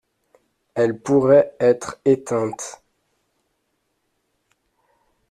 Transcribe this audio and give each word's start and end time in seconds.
Elle 0.73 0.97
pourrait 0.97 1.55
être 1.59 1.99
éteinte. 2.05 2.81